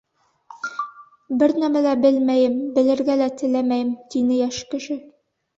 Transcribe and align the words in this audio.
—Бер 1.43 1.53
нимә 1.63 1.83
лә 1.87 1.91
белмәйем, 2.05 2.57
белергә 2.79 3.19
лә 3.23 3.29
теләмәйем,— 3.43 3.93
тине 4.15 4.41
йәш 4.43 4.63
кеше. 4.73 4.99